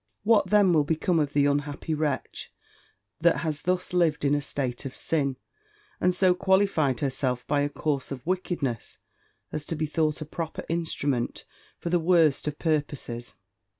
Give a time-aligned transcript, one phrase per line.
[0.23, 2.51] What then will become of the unhappy wretch,
[3.19, 5.37] that has thus lived in a state of sin,
[5.99, 8.97] and so qualified herself by a course of wickedness,
[9.51, 11.45] as to be thought a proper instrument
[11.77, 13.35] for the worst of purposes!